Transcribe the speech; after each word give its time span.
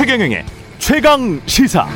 최경영의 0.00 0.46
최강 0.78 1.38
시사. 1.44 1.86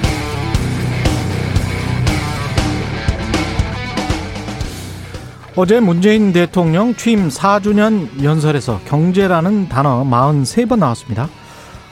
어제 5.56 5.80
문재인 5.80 6.34
대통령 6.34 6.94
취임 6.96 7.30
4주년 7.30 8.22
연설에서 8.22 8.78
경제라는 8.84 9.70
단어 9.70 10.04
43번 10.04 10.80
나왔습니다. 10.80 11.30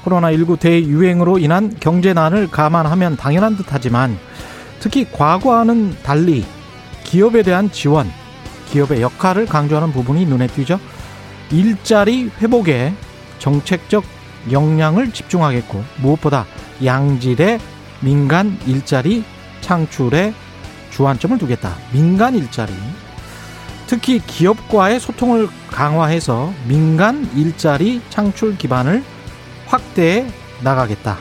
코로나19 0.05 0.61
대유행으로 0.61 1.39
인한 1.39 1.75
경제난을 1.81 2.51
감안하면 2.51 3.17
당연한 3.17 3.57
듯하지만 3.57 4.19
특히 4.81 5.11
과거와는 5.11 5.97
달리 6.03 6.45
기업에 7.05 7.43
대한 7.43 7.71
지원, 7.71 8.13
기업의 8.71 9.01
역할을 9.01 9.47
강조하는 9.47 9.93
부분이 9.95 10.27
눈에 10.27 10.47
띄죠. 10.49 10.79
일자리 11.51 12.31
회복에 12.43 12.93
정책적 13.39 14.05
역량을 14.51 15.13
집중하겠고 15.13 15.85
무엇보다 15.99 16.47
양질의 16.85 17.61
민간 18.01 18.59
일자리 18.67 19.25
창출에 19.61 20.35
주안점을 20.91 21.39
두겠다. 21.39 21.77
민간 21.93 22.35
일자리. 22.35 22.73
특히 23.87 24.21
기업과의 24.21 25.01
소통을 25.01 25.49
강화해서 25.71 26.53
민간 26.67 27.29
일자리 27.35 28.01
창출 28.11 28.57
기반을 28.59 29.03
확대해 29.67 30.27
나가겠다. 30.63 31.19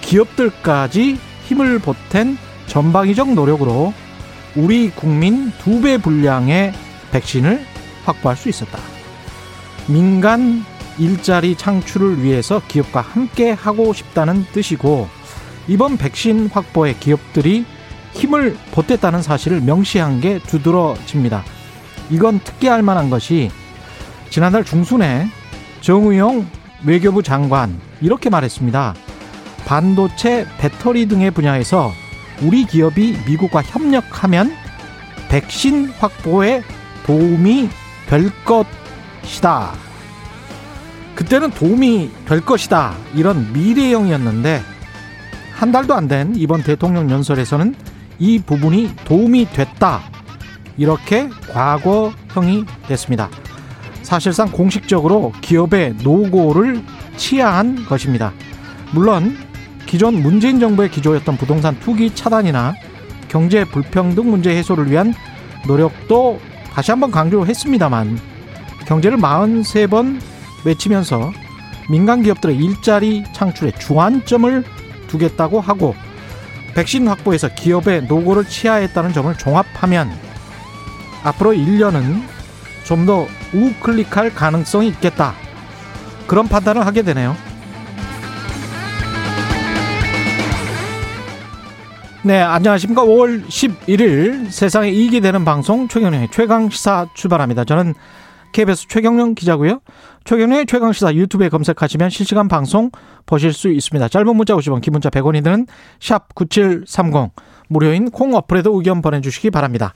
기업들까지 0.00 1.18
힘을 1.44 1.78
보탠 1.78 2.38
전방위적 2.66 3.34
노력으로 3.34 3.92
우리 4.56 4.90
국민 4.90 5.52
두 5.58 5.80
배 5.80 5.98
분량의 5.98 6.72
백신을 7.10 7.64
확보할 8.04 8.36
수 8.36 8.48
있었다. 8.48 8.78
민간 9.86 10.64
일자리 10.98 11.56
창출을 11.56 12.22
위해서 12.22 12.60
기업과 12.68 13.00
함께 13.00 13.50
하고 13.50 13.92
싶다는 13.92 14.44
뜻이고 14.52 15.08
이번 15.66 15.96
백신 15.96 16.50
확보에 16.52 16.94
기업들이 16.94 17.64
힘을 18.12 18.56
보탰다는 18.72 19.22
사실을 19.22 19.60
명시한 19.60 20.20
게 20.20 20.38
두드러집니다. 20.38 21.42
이건 22.10 22.38
특기할 22.40 22.82
만한 22.82 23.10
것이 23.10 23.50
지난달 24.30 24.64
중순에 24.64 25.28
정의용 25.80 26.46
외교부 26.84 27.22
장관 27.22 27.80
이렇게 28.00 28.30
말했습니다. 28.30 28.94
반도체, 29.64 30.46
배터리 30.58 31.06
등의 31.06 31.30
분야에서 31.30 31.92
우리 32.42 32.66
기업이 32.66 33.16
미국과 33.26 33.62
협력하면 33.62 34.52
백신 35.28 35.88
확보에 35.98 36.62
도움이 37.06 37.70
될 38.06 38.30
것이다. 38.44 39.72
그때는 41.14 41.50
도움이 41.50 42.10
될 42.26 42.40
것이다. 42.40 42.94
이런 43.14 43.52
미래형이었는데 43.52 44.62
한 45.54 45.72
달도 45.72 45.94
안 45.94 46.08
된 46.08 46.34
이번 46.34 46.62
대통령 46.62 47.10
연설에서는 47.10 47.74
이 48.18 48.38
부분이 48.40 48.94
도움이 49.04 49.48
됐다. 49.52 50.02
이렇게 50.76 51.28
과거형이 51.52 52.64
됐습니다. 52.88 53.30
사실상 54.02 54.50
공식적으로 54.50 55.32
기업의 55.40 55.96
노고를 56.02 56.82
치하한 57.16 57.86
것입니다. 57.86 58.32
물론 58.92 59.36
기존 59.86 60.20
문재인 60.22 60.58
정부의 60.60 60.90
기조였던 60.90 61.36
부동산 61.36 61.78
투기 61.78 62.14
차단이나 62.14 62.74
경제 63.28 63.64
불평등 63.64 64.30
문제 64.30 64.54
해소를 64.56 64.90
위한 64.90 65.14
노력도 65.66 66.40
다시 66.72 66.90
한번 66.90 67.10
강조했습니다만 67.10 68.18
경제를 68.86 69.18
43번 69.18 70.20
외치면서 70.64 71.32
민간 71.90 72.22
기업들의 72.22 72.56
일자리 72.56 73.24
창출에 73.32 73.72
주안점을 73.72 74.64
두겠다고 75.08 75.60
하고 75.60 75.94
백신 76.74 77.06
확보에서 77.06 77.48
기업의 77.54 78.04
노고를 78.04 78.44
치하했다는 78.46 79.12
점을 79.12 79.32
종합하면 79.36 80.10
앞으로 81.22 81.52
1년은 81.52 82.34
좀 82.84 83.06
더 83.06 83.26
우클릭할 83.54 84.34
가능성이 84.34 84.88
있겠다. 84.88 85.34
그런 86.26 86.48
판단을 86.48 86.84
하게 86.86 87.02
되네요. 87.02 87.36
네, 92.22 92.40
안녕하십니까. 92.40 93.02
5월 93.02 93.46
11일 93.46 94.50
세상에 94.50 94.90
이익이 94.90 95.20
되는 95.20 95.44
방송 95.44 95.88
최경영의 95.88 96.28
최강 96.30 96.70
시사 96.70 97.06
출발합니다. 97.14 97.64
저는 97.64 97.94
KBS 98.52 98.88
최경영 98.88 99.34
기자고요. 99.34 99.80
최경영의 100.24 100.64
최강시사 100.66 101.14
유튜브에 101.14 101.50
검색하시면 101.50 102.08
실시간 102.08 102.48
방송 102.48 102.90
보실 103.26 103.52
수 103.52 103.68
있습니다. 103.68 104.08
짧은 104.08 104.34
문자 104.34 104.54
50원, 104.54 104.80
긴 104.80 104.92
문자 104.92 105.10
100원이 105.10 105.44
드는 105.44 105.66
샵 106.00 106.34
9730 106.34 107.30
무료인 107.68 108.10
콩 108.10 108.34
어플에도 108.34 108.74
의견 108.74 109.02
보내주시기 109.02 109.50
바랍니다. 109.50 109.92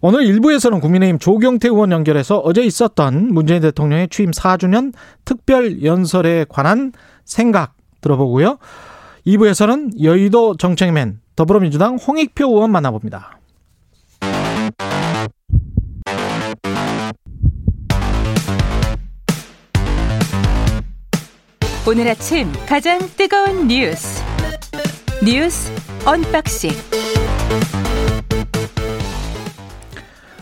오늘 0.00 0.20
1부에서는 0.20 0.80
국민의힘 0.80 1.18
조경태 1.18 1.68
의원 1.68 1.90
연결해서 1.90 2.38
어제 2.38 2.62
있었던 2.62 3.32
문재인 3.32 3.62
대통령의 3.62 4.08
취임 4.08 4.30
4주년 4.30 4.92
특별 5.24 5.82
연설에 5.82 6.46
관한 6.48 6.92
생각 7.24 7.74
들어보고요. 8.02 8.58
2부에서는 9.26 10.00
여의도 10.02 10.56
정책맨 10.58 11.20
더불어민주당 11.34 11.96
홍익표 11.96 12.46
의원 12.46 12.70
만나봅니다. 12.70 13.38
오늘 21.88 22.08
아침 22.08 22.52
가장 22.68 22.98
뜨거운 23.16 23.68
뉴스 23.68 24.20
뉴스 25.24 25.70
unboxing 26.04 26.72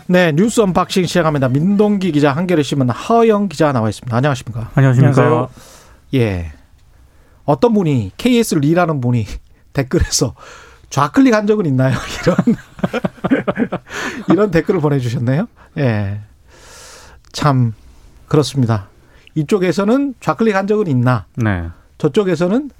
네, 0.07 0.31
뉴스 0.31 0.61
unboxing 0.61 1.05
시작합니다. 1.05 1.47
민동기 1.49 2.11
기자, 2.11 2.31
한겨레 2.31 2.63
신문 2.63 2.89
하어영 2.89 3.49
기자 3.49 3.71
나와 3.71 3.89
있습니다. 3.89 4.15
안녕하십니까? 4.15 4.71
안녕하십니까? 4.73 5.21
안녕하세요. 5.21 5.49
예. 6.15 6.51
어떤 7.43 7.73
분이 7.73 8.11
KS 8.17 8.55
리라는 8.55 8.99
분이 9.01 9.27
댓글에서 9.73 10.33
좌클릭한 10.89 11.45
적은 11.45 11.67
있나요? 11.67 11.95
이런 12.23 12.37
이런 14.29 14.51
댓글을 14.51 14.79
보내주셨네요. 14.79 15.47
예. 15.77 16.21
참 17.31 17.73
그렇습니다. 18.27 18.89
이쪽에서는 19.35 20.15
좌클릭한 20.19 20.67
적은 20.67 20.87
있나? 20.87 21.25
네. 21.35 21.67
저쪽에서는 21.97 22.71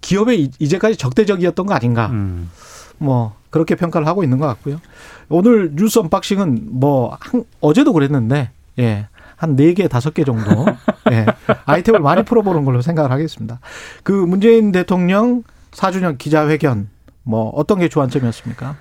기업에 0.00 0.34
이제까지 0.58 0.96
적대적이었던 0.96 1.66
거 1.66 1.74
아닌가? 1.74 2.08
음. 2.08 2.50
뭐 2.98 3.34
그렇게 3.50 3.74
평가를 3.74 4.06
하고 4.06 4.22
있는 4.22 4.38
것 4.38 4.46
같고요. 4.46 4.80
오늘 5.28 5.72
뉴스 5.74 5.98
언박싱은 5.98 6.68
뭐 6.78 7.16
한, 7.20 7.44
어제도 7.60 7.92
그랬는데 7.92 8.50
예. 8.78 9.08
한네개 9.36 9.88
다섯 9.88 10.14
개 10.14 10.24
정도 10.24 10.66
예. 11.10 11.26
아이템을 11.64 12.00
많이 12.00 12.22
풀어보는 12.22 12.64
걸로 12.64 12.82
생각을 12.82 13.10
하겠습니다. 13.10 13.58
그 14.02 14.12
문재인 14.12 14.72
대통령 14.72 15.42
4주년 15.72 16.18
기자회견 16.18 16.88
뭐 17.22 17.50
어떤 17.50 17.78
게 17.78 17.88
주안점이었습니까? 17.88 18.76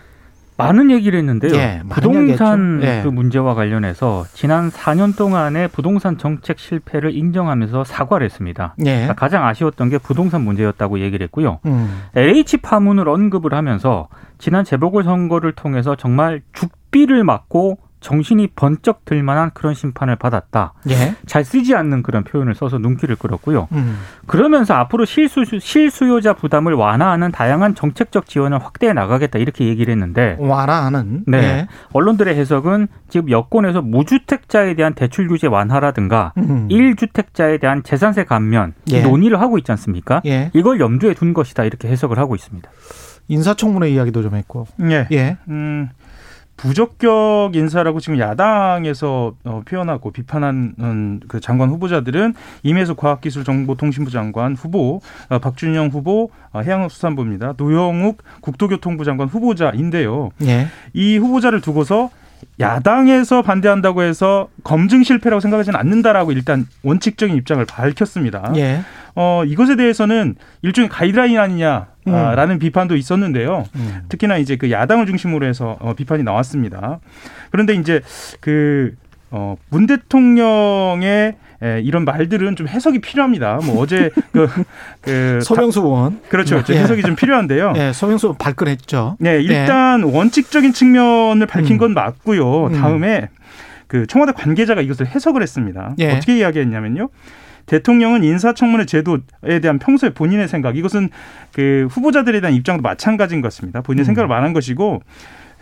많은 0.57 0.91
얘기를 0.91 1.17
했는데요. 1.19 1.55
예, 1.55 1.81
부동산 1.89 2.79
예. 2.83 3.01
그 3.03 3.09
문제와 3.09 3.53
관련해서 3.55 4.25
지난 4.33 4.69
4년 4.69 5.15
동안의 5.17 5.69
부동산 5.69 6.17
정책 6.17 6.59
실패를 6.59 7.15
인정하면서 7.15 7.83
사과를 7.83 8.25
했습니다. 8.25 8.75
예. 8.79 8.83
그러니까 8.83 9.13
가장 9.13 9.45
아쉬웠던 9.45 9.89
게 9.89 9.97
부동산 9.97 10.41
문제였다고 10.41 10.99
얘기를 10.99 11.23
했고요. 11.25 11.59
음. 11.65 12.03
LH 12.15 12.57
파문을 12.57 13.07
언급을 13.07 13.53
하면서 13.53 14.07
지난 14.37 14.63
재보궐 14.63 15.03
선거를 15.03 15.53
통해서 15.53 15.95
정말 15.95 16.41
죽비를 16.53 17.23
맞고 17.23 17.77
정신이 18.03 18.47
번쩍 18.47 19.05
들 19.05 19.23
만한 19.23 19.50
그런 19.53 19.73
심판을 19.73 20.17
받았다. 20.17 20.73
예. 20.89 21.15
잘 21.25 21.44
쓰지 21.44 21.73
않는 21.73 22.03
그런 22.03 22.23
표현을 22.23 22.53
써서 22.53 22.77
눈길을 22.77 23.15
끌었고요. 23.15 23.69
음. 23.71 23.97
그러면서 24.27 24.75
앞으로 24.75 25.05
실수, 25.05 25.44
실수요자 25.45 26.33
부담을 26.33 26.73
완화하는 26.73 27.31
다양한 27.31 27.75
정책적 27.75 28.27
지원을 28.27 28.63
확대해 28.63 28.94
나가겠다 28.94 29.39
이렇게 29.39 29.65
얘기를 29.65 29.91
했는데 29.91 30.35
완화하는 30.39 31.23
네. 31.25 31.38
예. 31.38 31.67
언론들의 31.94 32.35
해석은 32.35 32.88
지금 33.09 33.29
여권에서 33.29 33.81
무주택자에 33.81 34.75
대한 34.75 34.94
대출 34.94 35.27
규제 35.27 35.47
완화라든가 35.47 36.33
음. 36.38 36.67
1주택자에 36.69 37.59
대한 37.61 37.83
재산세 37.83 38.25
감면 38.25 38.73
예. 38.91 39.01
논의를 39.01 39.39
하고 39.39 39.57
있지 39.57 39.71
않습니까? 39.71 40.21
예. 40.25 40.51
이걸 40.53 40.79
염두에 40.79 41.13
둔 41.13 41.33
것이다 41.33 41.63
이렇게 41.63 41.88
해석을 41.88 42.19
하고 42.19 42.35
있습니다. 42.35 42.69
인사청문회 43.29 43.89
이야기도 43.91 44.21
좀 44.21 44.35
했고. 44.35 44.67
예. 44.81 45.07
예. 45.11 45.38
음. 45.47 45.89
부적격 46.57 47.55
인사라고 47.55 48.00
지금 48.00 48.19
야당에서 48.19 49.33
어, 49.44 49.61
표현하고 49.65 50.11
비판하는 50.11 51.19
그 51.27 51.39
장관 51.39 51.69
후보자들은 51.69 52.35
임혜수 52.63 52.95
과학기술정보통신부 52.95 54.11
장관 54.11 54.55
후보, 54.55 55.01
어, 55.29 55.39
박준영 55.39 55.88
후보 55.88 56.29
어, 56.51 56.61
해양수산부입니다. 56.61 57.55
노영욱 57.57 58.23
국토교통부 58.41 59.03
장관 59.03 59.27
후보자인데요. 59.27 60.29
예. 60.44 60.67
이 60.94 61.17
후보자를 61.17 61.61
두고서 61.61 62.11
야당에서 62.59 63.41
반대한다고 63.41 64.03
해서 64.03 64.49
검증 64.63 65.03
실패라고 65.03 65.39
생각하지는 65.39 65.79
않는다라고 65.79 66.31
일단 66.31 66.67
원칙적인 66.83 67.35
입장을 67.35 67.65
밝혔습니다. 67.65 68.51
예. 68.56 68.81
어, 69.15 69.44
이것에 69.45 69.75
대해서는 69.75 70.35
일종의 70.61 70.89
가이드라인 70.89 71.38
아니냐. 71.38 71.88
음. 72.07 72.11
라는 72.11 72.59
비판도 72.59 72.95
있었는데요. 72.95 73.65
음. 73.75 74.03
특히나 74.09 74.38
이제 74.38 74.55
그 74.55 74.71
야당을 74.71 75.05
중심으로 75.05 75.45
해서 75.45 75.77
어, 75.79 75.94
비판이 75.94 76.23
나왔습니다. 76.23 77.00
그런데 77.51 77.73
이제 77.73 78.01
그, 78.39 78.95
어, 79.31 79.55
문 79.69 79.88
대통령의 79.88 81.35
예, 81.63 81.79
이런 81.81 82.03
말들은 82.03 82.57
좀 82.57 82.67
해석이 82.67 83.00
필요합니다. 83.00 83.59
뭐 83.63 83.81
어제 83.81 84.09
그, 84.33 84.47
그 85.01 85.39
서명수 85.41 85.79
의원 85.79 86.19
그렇죠, 86.27 86.55
그렇죠. 86.55 86.73
예. 86.73 86.79
해석이 86.79 87.01
좀 87.03 87.15
필요한데요. 87.15 87.73
예, 87.77 87.94
서명수 87.94 88.35
발끈했죠. 88.38 89.15
네, 89.19 89.41
일단 89.41 90.01
예. 90.01 90.03
원칙적인 90.03 90.73
측면을 90.73 91.47
밝힌 91.47 91.75
음. 91.75 91.77
건 91.77 91.94
맞고요. 91.94 92.67
음. 92.67 92.73
다음에 92.73 93.29
그 93.88 94.07
청와대 94.07 94.33
관계자가 94.33 94.81
이것을 94.81 95.07
해석을 95.07 95.41
했습니다. 95.41 95.95
예. 95.99 96.11
어떻게 96.11 96.38
이야기했냐면요. 96.38 97.09
대통령은 97.65 98.24
인사청문회 98.24 98.86
제도에 98.86 99.60
대한 99.62 99.80
평소에 99.80 100.12
본인의 100.12 100.48
생각 100.48 100.77
이것은 100.77 101.10
그 101.54 101.88
후보자들에 101.92 102.42
대한 102.42 102.56
입장도 102.56 102.81
마찬가지인 102.81 103.42
것 103.42 103.48
같습니다. 103.48 103.81
본인의 103.81 104.04
음. 104.04 104.06
생각을 104.06 104.27
말한 104.27 104.54
것이고 104.54 105.01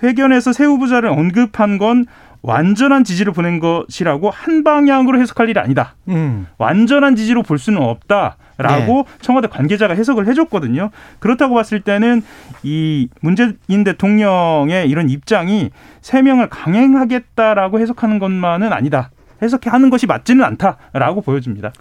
회견에서 0.04 0.54
새 0.54 0.66
후보자를 0.66 1.10
언급한 1.10 1.78
건 1.78 2.06
완전한 2.44 3.04
지지를 3.04 3.34
보낸 3.34 3.60
것이라고 3.60 4.32
한 4.32 4.64
방향으로 4.64 5.20
해석할 5.20 5.50
일이 5.50 5.60
아니다. 5.60 5.96
음. 6.08 6.48
완전한 6.58 7.16
지지로 7.16 7.44
볼 7.44 7.60
수는 7.60 7.80
없다라고 7.82 8.36
네. 8.58 9.04
청와대 9.22 9.48
관계자가 9.48 9.94
해석을 9.94 10.28
해줬거든요. 10.28 10.90
그렇다고 11.20 11.54
봤을 11.54 11.82
때는 11.82 12.24
이 12.64 13.10
문재인 13.22 13.84
대통령의 13.86 14.90
이런 14.90 15.10
입장이 15.10 15.70
세 16.02 16.24
명을 16.24 16.50
강행하겠다라고 16.50 17.80
해석하는 17.80 18.18
것만은 18.18 18.74
아니다. 18.74 19.12
해석하는 19.42 19.90
것이 19.90 20.06
맞지는 20.08 20.44
않다라고 20.44 21.22
보여집니다. 21.22 21.72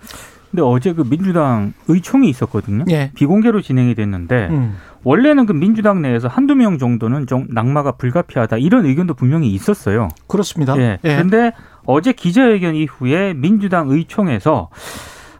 근데 0.51 0.63
어제 0.63 0.93
그 0.93 1.09
민주당 1.09 1.73
의총이 1.87 2.29
있었거든요. 2.29 2.85
예. 2.91 3.13
비공개로 3.15 3.61
진행이 3.61 3.95
됐는데 3.95 4.49
음. 4.51 4.77
원래는 5.05 5.47
그 5.47 5.53
민주당 5.53 6.03
내에서 6.03 6.29
한두 6.29 6.57
명 6.57 6.79
정도는 6.79 7.27
좀 7.27 7.47
낙마가 7.51 7.93
불가피하다 7.93 8.59
이런 8.59 8.85
의견도 8.85 9.15
분명히 9.15 9.53
있었어요. 9.53 10.09
그렇습니다. 10.27 10.77
예. 10.79 10.99
예. 11.05 11.15
그런데 11.15 11.53
어제 11.85 12.13
기자회견 12.13 12.75
이후에 12.75 13.35
민주당 13.35 13.89
의총에서 13.89 14.71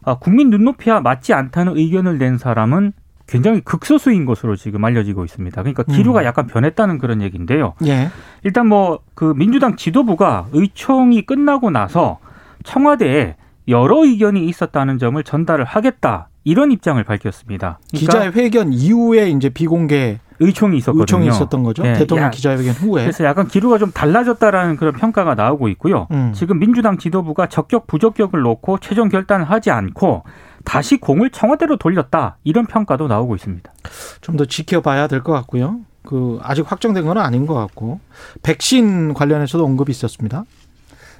아, 0.03 0.15
국민 0.15 0.49
눈높이와 0.51 1.01
맞지 1.01 1.35
않다는 1.35 1.77
의견을 1.77 2.19
낸 2.19 2.39
사람은 2.39 2.93
굉장히 3.31 3.61
극소수인 3.61 4.27
것으로 4.27 4.57
지금 4.57 4.85
알려지고 4.85 5.25
있습니다. 5.25 5.63
그러니까 5.63 5.85
기류가 5.85 6.21
음. 6.21 6.25
약간 6.25 6.47
변했다는 6.47 6.99
그런 6.99 7.23
얘기인데요. 7.23 7.75
예. 7.87 8.11
일단 8.43 8.67
뭐 8.67 8.99
그 9.21 9.35
민주당 9.37 9.77
지도부가 9.77 10.47
의총이 10.53 11.27
끝나고 11.27 11.69
나서 11.69 12.21
청와대에 12.65 13.37
여러 13.69 14.03
의견이 14.03 14.47
있었다는 14.47 14.97
점을 14.97 15.23
전달을 15.23 15.67
하겠다 15.67 16.31
이런 16.43 16.73
입장을 16.73 17.05
밝혔습니다. 17.05 17.79
그러니까 17.91 18.31
기자회견 18.31 18.73
이후에 18.73 19.29
이제 19.29 19.51
비공개 19.51 20.21
의총이 20.39 20.79
있었거든요. 20.79 21.03
의총이 21.03 21.29
있었던 21.29 21.63
거죠. 21.63 21.83
네. 21.83 21.93
대통령 21.99 22.29
야, 22.29 22.31
기자회견 22.31 22.73
후에. 22.77 23.03
그래서 23.03 23.25
약간 23.25 23.47
기류가 23.47 23.77
좀 23.77 23.91
달라졌다라는 23.93 24.77
그런 24.77 24.95
평가가 24.95 25.35
나오고 25.35 25.69
있고요. 25.69 26.07
음. 26.13 26.33
지금 26.35 26.59
민주당 26.59 26.97
지도부가 26.97 27.47
적격 27.47 27.87
부적격을 27.87 28.41
놓고 28.41 28.79
최종 28.79 29.11
결단을 29.11 29.51
하지 29.51 29.71
않고 29.71 30.23
다시 30.65 30.99
공을 30.99 31.31
청와대로 31.31 31.77
돌렸다 31.77 32.37
이런 32.45 32.67
평가도 32.67 33.09
나오고 33.09 33.35
있습니다. 33.37 33.73
좀 34.21 34.37
더 34.37 34.45
지켜봐야 34.45 35.07
될 35.09 35.23
것 35.23 35.33
같고요. 35.33 35.81
그 36.05 36.39
아직 36.43 36.71
확정된 36.71 37.05
건 37.05 37.19
아닌 37.19 37.47
것 37.47 37.55
같고 37.55 38.01
백신 38.43 39.15
관련해서도 39.15 39.65
언급이 39.65 39.91
있었습니다. 39.93 40.45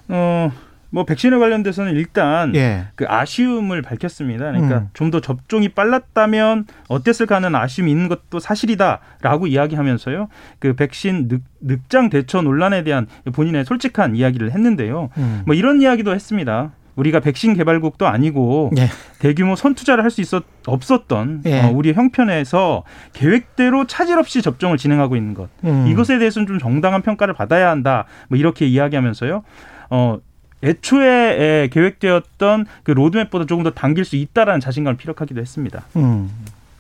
어. 0.09 0.53
뭐 0.93 1.05
백신에 1.05 1.39
관련돼서는 1.39 1.95
일단 1.95 2.53
예. 2.57 2.87
그 2.97 3.05
아쉬움을 3.07 3.81
밝혔습니다. 3.81 4.47
그러니까 4.51 4.79
음. 4.79 4.89
좀더 4.93 5.21
접종이 5.21 5.69
빨랐다면 5.69 6.67
어땠을까 6.89 7.37
하는 7.37 7.55
아쉬움이 7.55 7.93
있는 7.93 8.09
것도 8.09 8.41
사실이다라고 8.41 9.47
이야기하면서요. 9.47 10.27
그 10.59 10.75
백신 10.75 11.29
늑, 11.29 11.43
늑장 11.61 12.11
대처 12.11 12.43
논란에 12.43 12.83
대한 12.83 13.07
본인의 13.33 13.67
솔직한 13.67 14.17
이야기를 14.17 14.51
했는데요. 14.51 15.11
음. 15.17 15.43
뭐 15.47 15.55
이런 15.55 15.81
이야기도 15.81 16.13
했습니다. 16.13 16.73
우리가 16.97 17.21
백신 17.21 17.55
개발국도 17.55 18.07
아니고 18.07 18.73
예. 18.79 18.89
대규모 19.19 19.57
선투자를 19.57 20.05
할 20.05 20.11
수 20.11 20.21
있었 20.21 20.43
없었던 20.67 21.43
예. 21.47 21.63
어, 21.63 21.71
우리 21.73 21.93
형편에서 21.93 22.83
계획대로 23.13 23.87
차질 23.87 24.19
없이 24.19 24.43
접종을 24.43 24.77
진행하고 24.77 25.17
있는 25.17 25.35
것 25.35 25.49
음. 25.65 25.87
이것에 25.89 26.19
대해서는 26.19 26.47
좀 26.49 26.59
정당한 26.59 27.03
평가를 27.03 27.33
받아야 27.35 27.71
한다. 27.71 28.07
뭐 28.29 28.37
이렇게 28.39 28.67
이야기하면서요. 28.67 29.43
어 29.91 30.19
애초에 30.63 31.69
계획되었던 31.73 32.67
그 32.83 32.91
로드맵보다 32.91 33.47
조금 33.47 33.65
더 33.65 33.71
당길 33.71 34.05
수 34.05 34.17
있다라는 34.17 34.61
자신감을 34.61 34.97
피력하기도 34.97 35.41
했습니다. 35.41 35.85
음. 35.97 36.31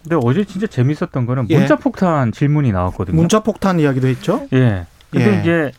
근데 0.02 0.16
어제 0.22 0.44
진짜 0.44 0.66
재밌었던 0.66 1.26
거는 1.26 1.46
예. 1.50 1.58
문자 1.58 1.76
폭탄 1.76 2.32
질문이 2.32 2.72
나왔거든요. 2.72 3.16
문자 3.16 3.40
폭탄 3.40 3.78
이야기도 3.80 4.08
했죠. 4.08 4.46
예. 4.52 4.86
근데 5.10 5.36
예. 5.36 5.40
이제 5.40 5.72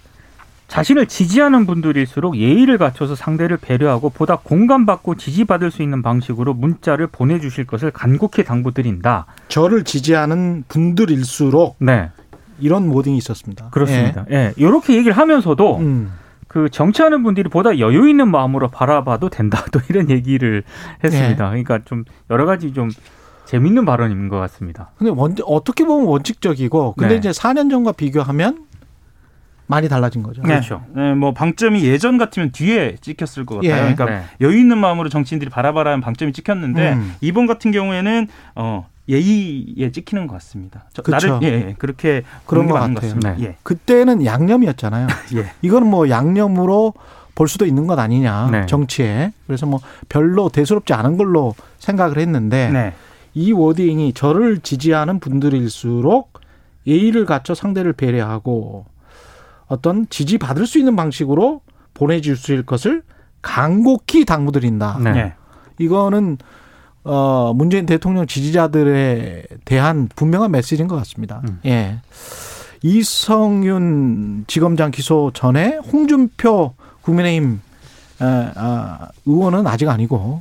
자신을 0.71 1.07
지지하는 1.07 1.65
분들일수록 1.65 2.37
예의를 2.37 2.77
갖춰서 2.77 3.13
상대를 3.13 3.57
배려하고 3.57 4.09
보다 4.09 4.37
공감받고 4.37 5.15
지지받을 5.15 5.69
수 5.69 5.83
있는 5.83 6.01
방식으로 6.01 6.53
문자를 6.53 7.07
보내주실 7.07 7.67
것을 7.67 7.91
간곡히 7.91 8.45
당부드린다. 8.45 9.25
저를 9.49 9.83
지지하는 9.83 10.63
분들일수록 10.69 11.75
네. 11.79 12.09
이런 12.61 12.87
모딩이 12.87 13.17
있었습니다. 13.17 13.67
그렇습니다. 13.71 14.25
예. 14.31 14.35
예. 14.35 14.53
이렇게 14.55 14.95
얘기를 14.95 15.11
하면서도 15.17 15.77
음. 15.79 16.13
그 16.47 16.69
정치하는 16.69 17.21
분들이 17.21 17.49
보다 17.49 17.77
여유 17.77 18.07
있는 18.07 18.31
마음으로 18.31 18.69
바라봐도 18.69 19.27
된다. 19.27 19.65
또 19.73 19.81
이런 19.89 20.09
얘기를 20.09 20.63
했습니다. 21.03 21.51
네. 21.51 21.63
그러니까 21.63 21.79
좀 21.83 22.05
여러 22.29 22.45
가지 22.45 22.71
좀 22.71 22.89
재밌는 23.43 23.83
발언인 23.83 24.29
것 24.29 24.37
같습니다. 24.37 24.91
근데 24.97 25.11
원, 25.11 25.35
어떻게 25.43 25.83
보면 25.83 26.07
원칙적이고 26.07 26.93
근데 26.97 27.15
네. 27.15 27.17
이제 27.17 27.31
4년 27.31 27.69
전과 27.69 27.91
비교하면 27.91 28.70
많이 29.71 29.87
달라진 29.87 30.21
거죠. 30.21 30.41
네. 30.41 30.49
그렇죠. 30.49 30.83
네, 30.93 31.13
뭐 31.13 31.33
방점이 31.33 31.85
예전 31.85 32.17
같으면 32.17 32.51
뒤에 32.51 32.97
찍혔을 32.99 33.45
것 33.45 33.55
같아요. 33.55 33.71
예. 33.71 33.75
그러니까 33.77 34.05
네. 34.05 34.23
여유 34.41 34.59
있는 34.59 34.77
마음으로 34.77 35.07
정치인들이 35.07 35.49
바라봐라는 35.49 36.01
방점이 36.01 36.33
찍혔는데 36.33 36.93
음. 36.93 37.15
이번 37.21 37.47
같은 37.47 37.71
경우에는 37.71 38.27
어 38.55 38.85
예의에 39.07 39.91
찍히는 39.93 40.27
것 40.27 40.33
같습니다. 40.33 40.83
그렇죠. 41.01 41.39
나를 41.39 41.47
예, 41.47 41.69
예, 41.69 41.75
그렇게 41.77 42.23
그런 42.45 42.67
것 42.67 42.73
같아요. 42.73 42.95
같습니다. 42.95 43.33
네. 43.35 43.45
예. 43.45 43.55
그때는 43.63 44.25
양념이었잖아요. 44.25 45.07
예. 45.37 45.51
이거는 45.61 45.87
뭐 45.87 46.09
양념으로 46.09 46.93
볼 47.33 47.47
수도 47.47 47.65
있는 47.65 47.87
것 47.87 47.97
아니냐 47.97 48.49
네. 48.51 48.65
정치에 48.65 49.31
그래서 49.47 49.65
뭐 49.65 49.79
별로 50.09 50.49
대수롭지 50.49 50.93
않은 50.93 51.15
걸로 51.15 51.55
생각을 51.79 52.19
했는데 52.19 52.69
네. 52.71 52.93
이 53.33 53.53
워딩이 53.53 54.13
저를 54.13 54.59
지지하는 54.59 55.19
분들일수록 55.19 56.41
예의를 56.85 57.25
갖춰 57.25 57.55
상대를 57.55 57.93
배려하고 57.93 58.85
어떤 59.71 60.05
지지 60.09 60.37
받을 60.37 60.67
수 60.67 60.79
있는 60.79 60.97
방식으로 60.97 61.61
보내주실 61.93 62.63
것을 62.63 63.03
간곡히 63.41 64.25
당부드린다. 64.25 64.99
네. 64.99 65.33
이거는 65.79 66.37
어, 67.05 67.53
문재인 67.55 67.85
대통령 67.85 68.27
지지자들에 68.27 69.43
대한 69.63 70.09
분명한 70.13 70.51
메시지인 70.51 70.89
것 70.89 70.97
같습니다. 70.97 71.41
음. 71.47 71.59
예. 71.65 72.01
이성윤 72.83 74.43
지검장 74.47 74.91
기소 74.91 75.31
전에 75.33 75.77
홍준표 75.77 76.73
국민의힘 77.01 77.61
아, 78.23 79.07
의원은 79.25 79.65
아직 79.67 79.89
아니고 79.89 80.39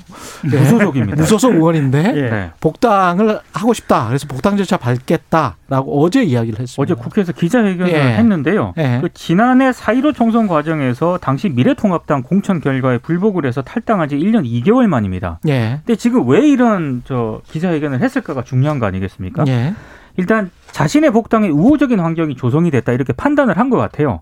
네. 0.51 0.59
무소속입니다. 0.59 1.17
무소속 1.17 1.55
의원인데 1.55 2.03
네. 2.13 2.51
복당을 2.61 3.41
하고 3.53 3.73
싶다. 3.73 4.07
그래서 4.09 4.27
복당 4.29 4.57
절차 4.57 4.77
밟겠다라고 4.77 6.03
어제 6.03 6.23
이야기를 6.23 6.61
했습니다. 6.61 6.83
어제 6.83 6.95
국회에서 7.01 7.33
기자회견을 7.33 7.93
예. 7.93 7.99
했는데요. 8.17 8.75
예. 8.79 8.99
그 9.03 9.09
지난해 9.15 9.71
4.15 9.71 10.15
총선 10.15 10.47
과정에서 10.47 11.19
당시 11.19 11.49
미래통합당 11.49 12.23
공천 12.23 12.61
결과에 12.61 12.99
불복을 12.99 13.47
해서 13.47 13.63
탈당한 13.63 14.09
지 14.09 14.17
1년 14.17 14.45
2개월 14.45 14.87
만입니다. 14.87 15.41
예. 15.49 15.81
근데 15.85 15.97
지금 15.97 16.29
왜 16.29 16.47
이런 16.47 17.03
저 17.05 17.41
기자회견을 17.51 18.01
했을까가 18.03 18.45
중요한 18.45 18.79
거 18.79 18.87
아니겠습니까? 18.87 19.45
예. 19.49 19.75
일단 20.17 20.51
자신의 20.73 21.13
복당에 21.13 21.49
우호적인 21.49 21.99
환경이 22.01 22.37
조성이 22.37 22.71
됐다 22.71 22.93
이렇게 22.93 23.13
판단을 23.13 23.57
한 23.59 23.71
것 23.71 23.77
같아요. 23.77 24.21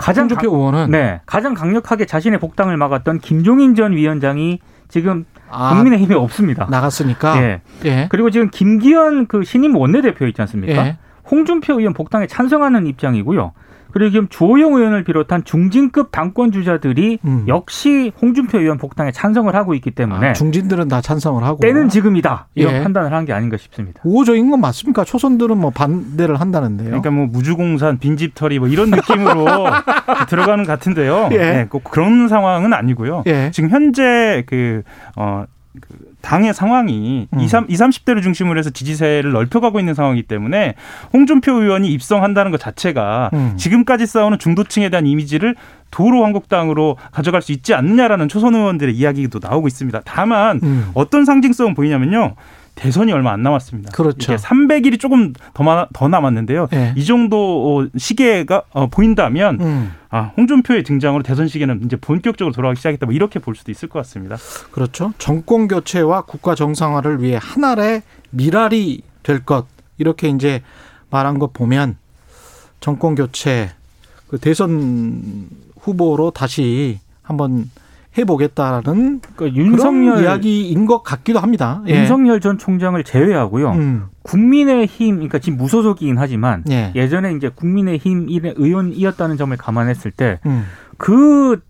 가장 0.00 0.28
강, 0.28 0.38
의원은 0.42 0.90
네 0.90 1.20
가장 1.26 1.54
강력하게 1.54 2.06
자신의 2.06 2.40
복당을 2.40 2.76
막았던 2.76 3.18
김종인 3.20 3.74
전 3.74 3.92
위원장이 3.92 4.60
지금 4.88 5.24
아, 5.50 5.74
국민의힘에 5.74 6.14
없습니다. 6.14 6.66
나갔으니까. 6.70 7.42
예. 7.42 7.60
예. 7.84 8.08
그리고 8.10 8.30
지금 8.30 8.50
김기현 8.50 9.26
그 9.26 9.44
신임 9.44 9.76
원내대표 9.76 10.26
있지 10.26 10.40
않습니까? 10.42 10.86
예. 10.86 10.96
홍준표 11.30 11.78
의원 11.78 11.94
복당에 11.94 12.26
찬성하는 12.26 12.86
입장이고요. 12.86 13.52
그리고 13.92 14.10
지금 14.10 14.28
주호영 14.28 14.74
의원을 14.74 15.04
비롯한 15.04 15.44
중진급 15.44 16.10
당권 16.12 16.52
주자들이 16.52 17.18
음. 17.24 17.44
역시 17.48 18.12
홍준표 18.20 18.58
의원 18.58 18.78
복당에 18.78 19.12
찬성을 19.12 19.54
하고 19.54 19.74
있기 19.74 19.90
때문에 19.92 20.28
아, 20.28 20.32
중진들은 20.32 20.88
다 20.88 21.00
찬성을 21.00 21.42
하고 21.44 21.58
때는 21.60 21.88
지금이다 21.88 22.48
이런 22.54 22.74
예. 22.76 22.82
판단을 22.82 23.12
한 23.12 23.20
게 23.24 23.32
아닌가 23.34 23.56
싶습니다. 23.58 24.00
우호적인 24.04 24.50
건 24.50 24.60
맞습니까? 24.60 25.04
초선들은 25.04 25.58
뭐 25.58 25.70
반대를 25.70 26.40
한다는데요. 26.40 26.88
그러니까 26.88 27.10
뭐 27.10 27.26
무주공산 27.26 27.98
빈집털이 27.98 28.58
뭐 28.58 28.66
이런 28.68 28.90
느낌으로 28.90 29.44
들어가는 30.28 30.64
것 30.64 30.72
같은데요. 30.72 31.28
예. 31.32 31.36
네, 31.38 31.66
꼭 31.68 31.84
그런 31.84 32.28
상황은 32.28 32.72
아니고요. 32.72 33.24
예. 33.26 33.50
지금 33.52 33.68
현재 33.70 34.42
그 34.46 34.82
어. 35.16 35.44
그 35.80 35.94
당의 36.20 36.52
상황이 36.52 37.28
음. 37.32 37.40
20, 37.40 37.68
30대를 37.68 38.22
중심으로 38.22 38.58
해서 38.58 38.70
지지세를 38.70 39.30
넓혀가고 39.30 39.78
있는 39.78 39.94
상황이기 39.94 40.26
때문에 40.26 40.74
홍준표 41.12 41.52
의원이 41.52 41.92
입성한다는 41.92 42.50
것 42.50 42.58
자체가 42.58 43.30
음. 43.32 43.54
지금까지 43.56 44.06
싸우는 44.06 44.38
중도층에 44.38 44.88
대한 44.88 45.06
이미지를 45.06 45.54
도로 45.92 46.24
한국당으로 46.24 46.96
가져갈 47.12 47.42
수 47.42 47.52
있지 47.52 47.74
않느냐라는 47.74 48.28
초선 48.28 48.54
의원들의 48.54 48.94
이야기도 48.94 49.38
나오고 49.40 49.68
있습니다. 49.68 50.02
다만 50.04 50.60
음. 50.62 50.90
어떤 50.94 51.24
상징성은 51.24 51.74
보이냐면요. 51.74 52.34
대선이 52.80 53.12
얼마 53.12 53.32
안 53.32 53.42
남았습니다. 53.42 53.92
그렇죠. 53.92 54.34
300일이 54.36 54.98
조금 54.98 55.34
더, 55.52 55.86
더 55.92 56.08
남았는데요. 56.08 56.68
네. 56.70 56.94
이 56.96 57.04
정도 57.04 57.78
어, 57.82 57.86
시계가 57.94 58.62
어, 58.70 58.86
보인다면 58.86 59.60
음. 59.60 59.92
아, 60.08 60.32
홍준표의 60.38 60.82
등장으로 60.84 61.22
대선 61.22 61.46
시계는 61.46 61.82
이제 61.84 61.96
본격적으로 61.96 62.54
돌아가기 62.54 62.78
시작했다. 62.78 63.04
뭐 63.04 63.14
이렇게 63.14 63.38
볼 63.38 63.54
수도 63.54 63.70
있을 63.70 63.90
것 63.90 63.98
같습니다. 63.98 64.36
그렇죠. 64.72 65.12
정권 65.18 65.68
교체와 65.68 66.22
국가 66.22 66.54
정상화를 66.54 67.22
위해 67.22 67.38
하나의 67.40 68.00
미랄이 68.30 69.02
될 69.22 69.44
것 69.44 69.66
이렇게 69.98 70.30
이제 70.30 70.62
말한 71.10 71.38
것 71.38 71.52
보면 71.52 71.98
정권 72.80 73.14
교체 73.14 73.72
그 74.28 74.38
대선 74.38 75.48
후보로 75.78 76.30
다시 76.30 76.98
한번 77.20 77.70
해보겠다는 78.18 79.20
그러니까 79.20 79.54
윤석열 79.54 80.22
이야기인 80.24 80.86
것 80.86 81.02
같기도 81.02 81.38
합니다. 81.38 81.82
예. 81.86 82.00
윤석열 82.00 82.40
전 82.40 82.58
총장을 82.58 83.02
제외하고요. 83.04 83.70
음. 83.72 84.06
국민의힘, 84.22 85.16
그러니까 85.16 85.38
지금 85.38 85.58
무소속이긴 85.58 86.18
하지만 86.18 86.64
예. 86.70 87.08
전에 87.08 87.32
이제 87.34 87.48
국민의힘 87.48 88.28
의원이었다는 88.56 89.36
점을 89.36 89.56
감안했을 89.56 90.10
때그 90.10 90.42
음. 90.46 91.60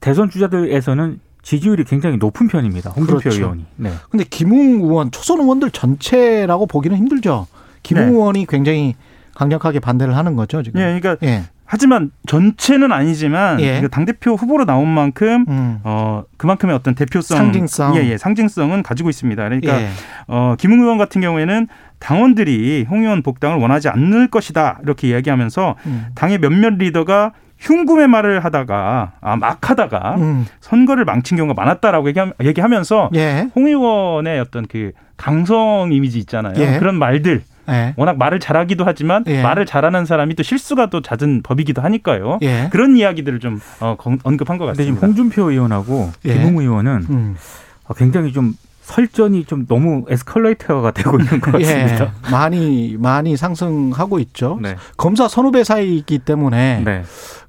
대선 0.00 0.30
주자들에서는 0.30 1.20
지지율이 1.42 1.84
굉장히 1.84 2.16
높은 2.16 2.48
편입니다. 2.48 2.90
홍준표 2.90 3.20
그렇죠. 3.20 3.38
의원이. 3.38 3.66
네. 3.76 3.92
근데 4.10 4.24
김웅 4.28 4.80
의원, 4.82 5.10
초선 5.12 5.40
의원들 5.40 5.70
전체라고 5.70 6.66
보기는 6.66 6.96
힘들죠. 6.96 7.46
김웅 7.84 8.06
네. 8.06 8.10
의원이 8.10 8.46
굉장히 8.46 8.96
강력하게 9.34 9.78
반대를 9.78 10.16
하는 10.16 10.34
거죠, 10.34 10.62
지금. 10.64 10.80
예, 10.80 10.98
그러니까 10.98 11.24
예. 11.24 11.44
하지만 11.66 12.10
전체는 12.26 12.92
아니지만 12.92 13.60
예. 13.60 13.80
그당 13.80 14.04
대표 14.04 14.34
후보로 14.34 14.64
나온 14.64 14.88
만큼 14.88 15.44
음. 15.48 15.80
어 15.82 16.22
그만큼의 16.36 16.74
어떤 16.74 16.94
대표성, 16.94 17.36
상징성, 17.36 17.96
예, 17.96 18.08
예, 18.08 18.16
상징성은 18.16 18.82
가지고 18.82 19.10
있습니다. 19.10 19.42
그러니까 19.42 19.80
예. 19.80 19.88
어 20.28 20.54
김웅 20.58 20.80
의원 20.80 20.96
같은 20.96 21.20
경우에는 21.20 21.66
당원들이 21.98 22.86
홍 22.88 23.02
의원 23.02 23.22
복당을 23.22 23.58
원하지 23.58 23.88
않을 23.88 24.28
것이다 24.28 24.78
이렇게 24.82 25.08
이야기하면서 25.08 25.76
음. 25.86 26.06
당의 26.14 26.38
몇몇 26.38 26.74
리더가 26.74 27.32
흉금의 27.58 28.06
말을 28.08 28.44
하다가 28.44 29.12
아, 29.20 29.36
막 29.36 29.70
하다가 29.70 30.16
음. 30.16 30.46
선거를 30.60 31.04
망친 31.04 31.36
경우가 31.36 31.60
많았다라고 31.60 32.08
얘기하 32.42 32.68
면서 32.68 33.10
예. 33.14 33.48
홍 33.54 33.66
의원의 33.66 34.38
어떤 34.40 34.66
그 34.66 34.92
강성 35.16 35.90
이미지 35.90 36.18
있잖아요. 36.18 36.54
예. 36.58 36.78
그런 36.78 36.96
말들 36.96 37.42
예. 37.68 37.94
워낙 37.96 38.16
말을 38.18 38.40
잘하기도 38.40 38.84
하지만 38.84 39.24
예. 39.26 39.42
말을 39.42 39.66
잘하는 39.66 40.04
사람이 40.04 40.34
또 40.34 40.42
실수가 40.42 40.90
또 40.90 41.02
잦은 41.02 41.42
법이기도 41.42 41.82
하니까요. 41.82 42.38
예. 42.42 42.68
그런 42.70 42.96
이야기들을 42.96 43.40
좀 43.40 43.60
어, 43.80 43.96
언급한 44.22 44.58
것 44.58 44.66
같습니다. 44.66 44.94
지금 44.94 45.08
홍준표 45.08 45.50
의원하고 45.50 46.10
예. 46.24 46.34
김웅 46.34 46.58
의원은 46.58 47.06
음. 47.10 47.36
어, 47.84 47.94
굉장히 47.94 48.32
좀 48.32 48.54
설전이 48.82 49.46
좀 49.46 49.66
너무 49.66 50.04
에스컬레이터가 50.08 50.92
되고 50.92 51.18
있는 51.18 51.40
것 51.40 51.60
예. 51.60 51.64
같습니다. 51.64 52.12
많이 52.30 52.96
많이 52.98 53.36
상승하고 53.36 54.20
있죠. 54.20 54.58
네. 54.62 54.76
검사 54.96 55.26
선후배 55.26 55.64
사이이기 55.64 56.20
때문에 56.20 56.82
네. 56.84 57.02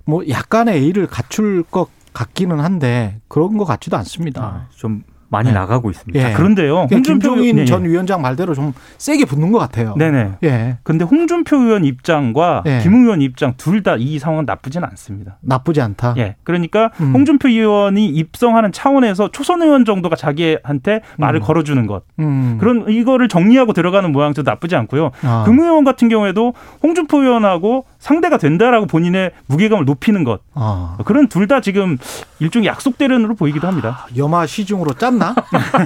뭐 0.04 0.28
약간의 0.28 0.82
A를 0.82 1.06
갖출 1.06 1.64
것 1.64 1.90
같기는 2.14 2.60
한데 2.60 3.20
그런 3.28 3.58
것 3.58 3.66
같지도 3.66 3.98
않습니다. 3.98 4.42
아, 4.42 4.66
좀 4.76 5.04
많이 5.30 5.50
네. 5.50 5.54
나가고 5.56 5.90
있습니다. 5.90 6.30
예. 6.30 6.34
그런데요. 6.34 6.88
그러니까 6.88 7.02
김종인 7.02 7.56
네. 7.58 7.66
전 7.66 7.84
위원장 7.84 8.22
말대로 8.22 8.54
좀 8.56 8.74
세게 8.98 9.26
붙는 9.26 9.52
것 9.52 9.60
같아요. 9.60 9.94
네네. 9.98 10.34
예. 10.44 10.78
근데 10.84 11.04
홍준표 11.04 11.58
의원 11.58 11.84
입장과 11.86 12.64
예. 12.66 12.80
김웅 12.82 13.04
의원 13.04 13.22
입장 13.22 13.54
둘 13.58 13.82
다 13.84 13.96
이 13.98 14.20
상황은 14.20 14.46
나쁘지는 14.46 14.88
않습니다. 14.92 15.38
나쁘지 15.42 15.82
않다. 15.82 16.14
예. 16.18 16.36
그러니까 16.44 16.92
음. 17.02 17.14
홍준표 17.14 17.50
의원이 17.50 18.08
입성하는 18.08 18.72
차원에서 18.72 19.30
초선 19.32 19.62
의원 19.62 19.86
정도가 19.86 20.16
자기한테 20.16 21.02
말을 21.18 21.40
음. 21.40 21.44
걸어주는 21.44 21.88
것. 21.88 22.04
음. 22.20 22.58
그런 22.60 22.86
이거를 22.90 23.28
정리하고 23.28 23.74
들어가는 23.74 24.12
모양도 24.12 24.44
나쁘지 24.44 24.76
않고요. 24.76 25.12
아. 25.24 25.44
금 25.46 25.60
의원 25.60 25.84
같은 25.84 26.10
경우에도 26.10 26.54
홍준표 26.84 27.22
의원하고 27.24 27.86
상대가 28.00 28.38
된다라고 28.38 28.86
본인의 28.86 29.32
무게감을 29.48 29.86
높이는 29.86 30.24
것. 30.24 30.42
아. 30.54 30.98
그런 31.06 31.28
둘 31.28 31.48
다 31.48 31.62
지금 31.62 31.98
일종의 32.40 32.68
약속 32.68 32.98
대련으로 32.98 33.36
보이기도 33.36 33.68
합니다. 33.70 34.00
아, 34.02 34.08
염화 34.18 34.46
시중으로 34.48 34.92
짰나? 35.18 35.36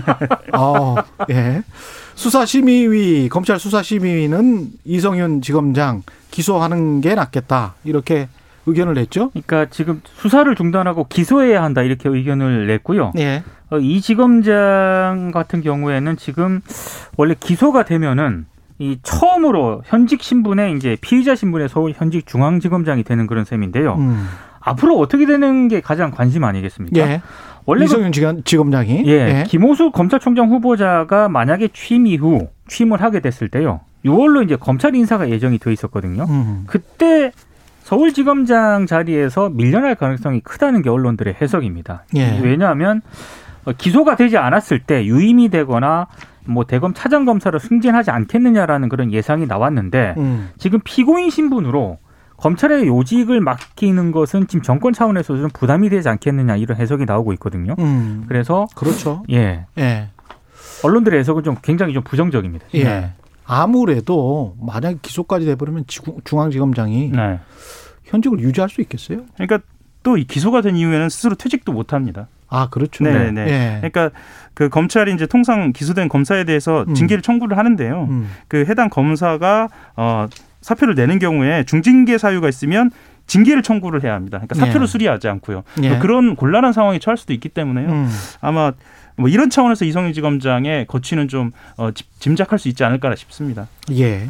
어, 0.53 0.95
예. 1.29 1.63
수사심의위 2.15 3.29
검찰 3.29 3.59
수사심의위는 3.59 4.67
이성윤 4.85 5.41
지검장 5.41 6.03
기소하는 6.29 7.01
게 7.01 7.15
낫겠다 7.15 7.75
이렇게 7.83 8.27
의견을 8.65 8.93
냈죠. 8.93 9.29
그러니까 9.31 9.65
지금 9.71 10.01
수사를 10.05 10.53
중단하고 10.53 11.07
기소해야 11.07 11.63
한다 11.63 11.81
이렇게 11.81 12.09
의견을 12.09 12.67
냈고요. 12.67 13.13
예. 13.17 13.43
어, 13.71 13.79
이 13.79 14.01
지검장 14.01 15.31
같은 15.33 15.61
경우에는 15.61 16.17
지금 16.17 16.61
원래 17.17 17.35
기소가 17.39 17.85
되면은 17.85 18.45
이 18.77 18.97
처음으로 19.03 19.83
현직 19.85 20.21
신분의 20.23 20.75
이제 20.75 20.97
피의자 21.01 21.35
신분의 21.35 21.69
서울 21.69 21.93
현직 21.95 22.27
중앙지검장이 22.27 23.03
되는 23.03 23.27
그런 23.27 23.45
셈인데요. 23.45 23.95
음. 23.95 24.27
앞으로 24.59 24.97
어떻게 25.00 25.25
되는 25.25 25.67
게 25.67 25.81
가장 25.81 26.11
관심 26.11 26.43
아니겠습니까? 26.43 27.00
예. 27.00 27.21
원래 27.65 27.85
이성윤 27.85 28.11
그, 28.11 28.43
지검장이 28.43 29.03
예, 29.05 29.11
예. 29.11 29.43
김호수 29.47 29.91
검찰총장 29.91 30.49
후보자가 30.49 31.29
만약에 31.29 31.69
취임 31.73 32.07
이후 32.07 32.47
취임을 32.67 33.01
하게 33.01 33.19
됐을 33.19 33.49
때요. 33.49 33.81
6월로 34.05 34.43
이제 34.43 34.55
검찰 34.55 34.95
인사가 34.95 35.29
예정이 35.29 35.59
돼 35.59 35.71
있었거든요. 35.71 36.25
음. 36.29 36.63
그때 36.67 37.31
서울지검장 37.83 38.85
자리에서 38.85 39.49
밀려날 39.49 39.95
가능성이 39.95 40.39
크다는 40.39 40.81
게 40.81 40.89
언론들의 40.89 41.35
해석입니다. 41.41 42.05
예. 42.15 42.39
왜냐하면 42.41 43.01
기소가 43.77 44.15
되지 44.15 44.37
않았을 44.37 44.79
때 44.79 45.05
유임이 45.05 45.49
되거나 45.49 46.07
뭐 46.45 46.63
대검 46.65 46.93
차장 46.93 47.25
검사로 47.25 47.59
승진하지 47.59 48.11
않겠느냐라는 48.11 48.89
그런 48.89 49.11
예상이 49.11 49.45
나왔는데 49.45 50.15
음. 50.17 50.49
지금 50.57 50.79
피고인 50.83 51.29
신분으로 51.29 51.97
검찰의 52.41 52.88
요직을 52.88 53.39
맡기는 53.39 54.12
것은 54.12 54.48
지금 54.48 54.63
정권 54.63 54.93
차원에서 54.93 55.38
좀 55.38 55.50
부담이 55.53 55.89
되지 55.89 56.10
않겠느냐 56.10 56.55
이런 56.55 56.77
해석이 56.77 57.05
나오고 57.05 57.33
있거든요. 57.33 57.75
음. 57.77 58.25
그래서 58.27 58.67
그렇죠. 58.75 59.24
예. 59.29 59.65
예. 59.77 60.10
언론들의 60.83 61.19
해석은 61.19 61.43
좀 61.43 61.55
굉장히 61.62 61.93
좀 61.93 62.03
부정적입니다. 62.03 62.65
예. 62.74 62.83
네. 62.83 63.13
아무래도 63.45 64.55
만약 64.60 65.01
기소까지 65.01 65.45
돼버리면 65.45 65.86
중앙지검장이 66.24 67.12
네. 67.12 67.39
현직을 68.05 68.39
유지할 68.39 68.69
수 68.69 68.81
있겠어요? 68.81 69.21
그러니까 69.36 69.60
또 70.01 70.15
기소가 70.15 70.62
된 70.62 70.75
이후에는 70.75 71.10
스스로 71.10 71.36
퇴직도 71.36 71.71
못 71.71 71.93
합니다. 71.93 72.27
아, 72.48 72.69
그렇죠. 72.69 73.03
네, 73.03 73.31
네. 73.31 73.45
네. 73.45 73.77
그러니까 73.81 74.10
그 74.55 74.67
검찰이 74.67 75.13
이제 75.13 75.27
통상 75.27 75.71
기소된 75.71 76.10
검사에 76.10 76.43
대해서 76.43 76.86
음. 76.88 76.95
징계를 76.95 77.21
청구를 77.21 77.57
하는데요. 77.57 78.07
음. 78.10 78.29
그 78.48 78.65
해당 78.67 78.89
검사가 78.89 79.69
어 79.95 80.27
사표를 80.61 80.95
내는 80.95 81.19
경우에 81.19 81.63
중징계 81.65 82.17
사유가 82.17 82.47
있으면 82.49 82.91
징계를 83.27 83.63
청구를 83.63 84.03
해야 84.03 84.13
합니다. 84.13 84.37
그러니까 84.39 84.55
사표를 84.55 84.83
예. 84.83 84.87
수리하지 84.87 85.27
않고요. 85.27 85.63
예. 85.83 85.99
그런 85.99 86.35
곤란한 86.35 86.73
상황에 86.73 86.99
처할 86.99 87.17
수도 87.17 87.33
있기 87.33 87.49
때문에요. 87.49 87.89
음. 87.89 88.09
아마 88.41 88.73
뭐 89.15 89.29
이런 89.29 89.49
차원에서 89.49 89.85
이성윤 89.85 90.13
지검장의 90.13 90.87
거취는 90.87 91.27
좀 91.27 91.51
어, 91.77 91.89
짐작할 92.19 92.59
수 92.59 92.67
있지 92.67 92.83
않을까 92.83 93.15
싶습니다. 93.15 93.67
예. 93.91 94.29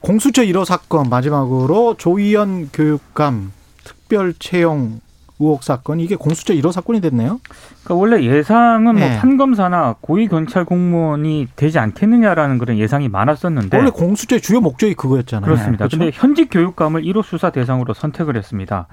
공수처 0.00 0.42
1호 0.42 0.64
사건 0.64 1.08
마지막으로 1.08 1.96
조희연 1.96 2.70
교육감 2.72 3.52
특별 3.84 4.34
채용 4.38 5.00
의혹 5.42 5.62
사건 5.62 6.00
이게 6.00 6.16
공수처 6.16 6.54
1호 6.54 6.72
사건이 6.72 7.00
됐네요. 7.00 7.40
그러니까 7.84 7.94
원래 7.94 8.22
예상은 8.22 8.96
뭐 8.96 9.08
네. 9.08 9.18
판검사나 9.18 9.96
고위 10.00 10.28
경찰 10.28 10.64
공무원이 10.64 11.48
되지 11.56 11.78
않겠느냐라는 11.78 12.58
그런 12.58 12.78
예상이 12.78 13.08
많았었는데 13.08 13.76
원래 13.76 13.90
공수처의 13.90 14.40
주요 14.40 14.60
목적이 14.60 14.94
그거였잖아요. 14.94 15.44
그렇습니다. 15.44 15.86
그런데 15.86 16.06
그렇죠? 16.06 16.20
현직 16.20 16.48
교육감을 16.50 17.02
1호 17.02 17.22
수사 17.22 17.50
대상으로 17.50 17.94
선택을 17.94 18.36
했습니다. 18.36 18.86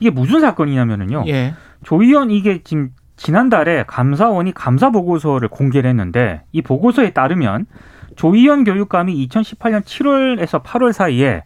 이게 0.00 0.10
무슨 0.10 0.40
사건이냐면은요. 0.40 1.24
예. 1.28 1.54
조 1.84 2.02
의원 2.02 2.30
이게 2.30 2.62
지금 2.62 2.90
지난달에 3.16 3.84
감사원이 3.86 4.52
감사 4.52 4.90
보고서를 4.90 5.48
공개를 5.48 5.88
했는데 5.88 6.42
이 6.52 6.62
보고서에 6.62 7.10
따르면 7.10 7.66
조의원 8.16 8.64
교육감이 8.64 9.26
2018년 9.28 9.82
7월에서 9.82 10.62
8월 10.62 10.92
사이에 10.92 11.42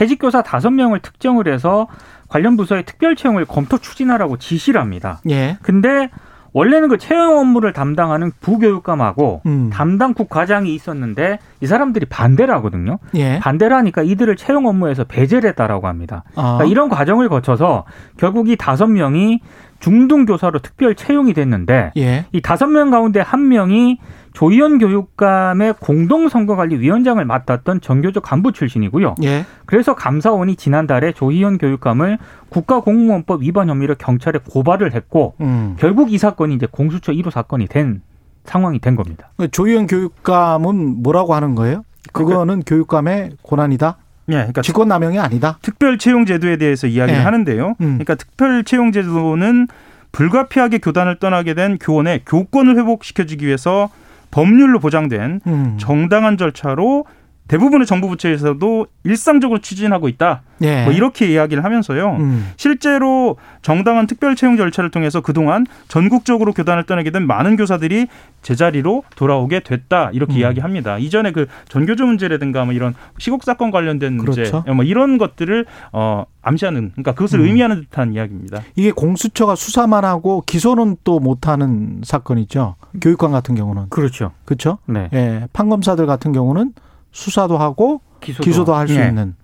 해직교사 0.00 0.42
5명을 0.42 1.02
특정을 1.02 1.52
해서 1.52 1.86
관련 2.28 2.56
부서의 2.56 2.84
특별 2.84 3.16
채용을 3.16 3.44
검토 3.44 3.78
추진하라고 3.78 4.36
지시를 4.36 4.80
합니다. 4.80 5.20
예. 5.28 5.58
근데 5.62 6.10
원래는 6.54 6.88
그 6.88 6.98
채용 6.98 7.38
업무를 7.38 7.72
담당하는 7.72 8.30
부교육감하고 8.40 9.42
음. 9.44 9.70
담당 9.72 10.14
국과장이 10.14 10.72
있었는데 10.72 11.40
이 11.60 11.66
사람들이 11.66 12.06
반대를 12.06 12.54
하거든요. 12.54 12.98
예. 13.14 13.40
반대를 13.40 13.76
하니까 13.76 14.02
이들을 14.02 14.36
채용 14.36 14.66
업무에서 14.66 15.02
배제를 15.04 15.50
했다라고 15.50 15.88
합니다. 15.88 16.22
아. 16.36 16.54
그러니까 16.54 16.64
이런 16.66 16.88
과정을 16.88 17.28
거쳐서 17.28 17.84
결국 18.16 18.48
이 18.48 18.56
다섯 18.56 18.86
명이 18.86 19.40
중등 19.80 20.26
교사로 20.26 20.60
특별 20.60 20.94
채용이 20.94 21.34
됐는데 21.34 21.90
예. 21.96 22.26
이 22.32 22.40
다섯 22.40 22.68
명 22.68 22.90
가운데 22.90 23.20
한 23.20 23.48
명이 23.48 23.98
조희연 24.34 24.78
교육감의 24.78 25.74
공동선거관리위원장을 25.78 27.24
맡았던 27.24 27.80
정교조 27.80 28.20
간부 28.20 28.52
출신이고요. 28.52 29.14
예. 29.22 29.46
그래서 29.64 29.94
감사원이 29.94 30.56
지난달에 30.56 31.12
조희연 31.12 31.56
교육감을 31.58 32.18
국가공무원법 32.48 33.42
위반 33.42 33.68
혐의로 33.68 33.94
경찰에 33.94 34.40
고발을 34.50 34.92
했고 34.92 35.34
음. 35.40 35.76
결국 35.78 36.12
이 36.12 36.18
사건이 36.18 36.54
이제 36.54 36.66
공수처 36.70 37.12
1호 37.12 37.30
사건이 37.30 37.68
된 37.68 38.02
상황이 38.44 38.80
된 38.80 38.96
겁니다. 38.96 39.30
조희연 39.50 39.86
교육감은 39.86 41.02
뭐라고 41.02 41.34
하는 41.34 41.54
거예요? 41.54 41.84
그거는 42.12 42.46
그러니까, 42.46 42.68
교육감의 42.68 43.30
고난이다? 43.40 43.96
예, 44.30 44.32
그러니까 44.32 44.62
직권 44.62 44.88
남용이 44.88 45.18
아니다. 45.18 45.58
특별 45.62 45.96
채용 45.96 46.26
제도에 46.26 46.56
대해서 46.56 46.88
이야기를 46.88 47.20
예. 47.20 47.22
하는데요. 47.22 47.68
음. 47.80 47.98
그러니까 47.98 48.16
특별 48.16 48.64
채용 48.64 48.90
제도는 48.90 49.68
불가피하게 50.10 50.78
교단을 50.78 51.18
떠나게 51.20 51.54
된 51.54 51.78
교원의 51.78 52.22
교권을 52.26 52.76
회복시켜주기 52.78 53.46
위해서 53.46 53.90
법률로 54.34 54.80
보장된 54.80 55.40
음. 55.46 55.76
정당한 55.78 56.36
절차로 56.36 57.04
대부분의 57.48 57.86
정부 57.86 58.08
부처에서도 58.08 58.86
일상적으로 59.04 59.60
추진하고 59.60 60.08
있다. 60.08 60.42
예. 60.62 60.84
뭐 60.84 60.92
이렇게 60.92 61.30
이야기를 61.30 61.62
하면서요. 61.62 62.16
음. 62.18 62.50
실제로 62.56 63.36
정당한 63.60 64.06
특별 64.06 64.34
채용 64.34 64.56
절차를 64.56 64.90
통해서 64.90 65.20
그동안 65.20 65.66
전국적으로 65.88 66.52
교단을 66.52 66.84
떠나게 66.84 67.10
된 67.10 67.26
많은 67.26 67.56
교사들이 67.56 68.06
제자리로 68.40 69.04
돌아오게 69.16 69.60
됐다. 69.60 70.10
이렇게 70.12 70.34
음. 70.34 70.38
이야기합니다. 70.38 70.98
이전에 70.98 71.32
그 71.32 71.46
전교조 71.68 72.06
문제라든가 72.06 72.64
뭐 72.64 72.72
이런 72.72 72.94
시국 73.18 73.44
사건 73.44 73.70
관련된 73.70 74.18
그렇죠. 74.18 74.40
문제 74.56 74.72
뭐 74.72 74.84
이런 74.84 75.18
것들을 75.18 75.66
어 75.92 76.24
암시하는 76.40 76.92
그러니까 76.92 77.12
그것을 77.12 77.40
음. 77.40 77.46
의미하는 77.46 77.80
듯한 77.82 78.14
이야기입니다. 78.14 78.62
이게 78.76 78.90
공수처가 78.90 79.54
수사만 79.54 80.04
하고 80.04 80.42
기소는 80.46 80.96
또 81.04 81.20
못하는 81.20 82.00
사건이죠. 82.04 82.76
교육관 83.02 83.32
같은 83.32 83.54
경우는 83.54 83.90
그렇죠. 83.90 84.32
그렇죠. 84.46 84.78
네. 84.86 85.10
예. 85.12 85.46
판검사들 85.52 86.06
같은 86.06 86.32
경우는 86.32 86.72
수사도 87.14 87.56
하고 87.56 88.02
기소도, 88.20 88.44
기소도 88.44 88.74
할수 88.74 88.94
예. 89.00 89.08
있는 89.08 89.34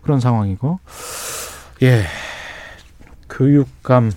그런 0.00 0.20
상황이고 0.20 0.78
예 1.82 2.04
교육감 3.28 4.12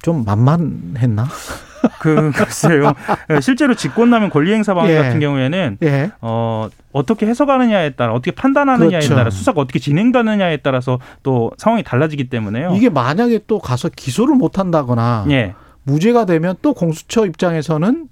좀 0.00 0.24
만만했나? 0.24 1.26
그 2.00 2.32
글쎄요. 2.34 2.94
실제로 3.42 3.74
직권남용 3.74 4.30
권리행사 4.30 4.74
방해 4.74 4.92
예. 4.92 4.96
같은 4.96 5.20
경우에는 5.20 5.78
예. 5.82 6.10
어 6.20 6.68
어떻게 6.92 7.26
해석하느냐에 7.26 7.90
따라 7.90 8.12
어떻게 8.12 8.30
판단하느냐에 8.30 9.00
그렇죠. 9.00 9.14
따라 9.14 9.30
수사가 9.30 9.60
어떻게 9.60 9.78
진행되느냐에 9.78 10.58
따라서 10.58 10.98
또 11.22 11.52
상황이 11.58 11.82
달라지기 11.82 12.28
때문에요. 12.28 12.74
이게 12.74 12.88
만약에 12.88 13.40
또 13.46 13.58
가서 13.58 13.88
기소를 13.88 14.36
못 14.36 14.58
한다거나 14.58 15.26
예. 15.30 15.54
무죄가 15.82 16.24
되면 16.24 16.56
또 16.62 16.74
공수처 16.74 17.26
입장에서는 17.26 18.08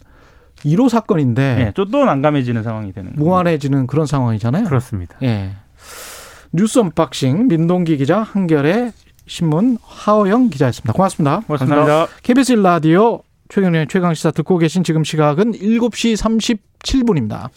1호 0.64 0.88
사건인데 0.88 1.54
네, 1.56 1.72
또 1.74 1.84
난감해지는 1.84 2.62
상황이 2.62 2.92
되는 2.92 3.12
무안해지는 3.16 3.86
그런 3.86 4.06
상황이잖아요. 4.06 4.64
그렇습니다. 4.64 5.16
예. 5.22 5.52
뉴스 6.52 6.78
unboxing 6.78 7.48
민동기 7.48 7.96
기자 7.96 8.20
한겨레 8.22 8.92
신문 9.26 9.78
하어영 9.82 10.50
기자였습니다. 10.50 10.92
고맙습니다. 10.92 11.40
고맙습니다. 11.46 12.06
KBS 12.22 12.52
라디오 12.52 13.22
최경련의 13.48 13.88
최강시사 13.88 14.30
듣고 14.30 14.58
계신 14.58 14.84
지금 14.84 15.04
시각은 15.04 15.52
7시 15.52 16.16
37분입니다. 16.82 17.50